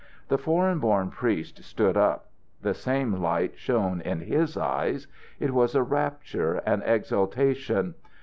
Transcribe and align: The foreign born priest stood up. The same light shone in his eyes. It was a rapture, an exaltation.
The 0.29 0.39
foreign 0.39 0.79
born 0.79 1.11
priest 1.11 1.63
stood 1.63 1.95
up. 1.95 2.31
The 2.63 2.73
same 2.73 3.21
light 3.21 3.55
shone 3.55 4.01
in 4.01 4.21
his 4.21 4.57
eyes. 4.57 5.05
It 5.39 5.53
was 5.53 5.75
a 5.75 5.83
rapture, 5.83 6.55
an 6.65 6.81
exaltation. 6.83 7.93